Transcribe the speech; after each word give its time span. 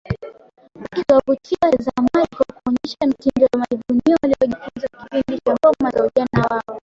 wakiwavutia 0.87 1.57
watazamaji 1.61 2.27
kwa 2.37 2.45
kuonyesha 2.45 2.97
mitindo 3.07 3.45
ya 3.53 3.59
majivuno 3.59 4.17
waliyojifunza 4.23 4.87
kipindi 4.87 5.41
cha 5.45 5.51
ngoma 5.53 5.89
za 5.91 6.03
ujana 6.05 6.47
wao 6.49 6.79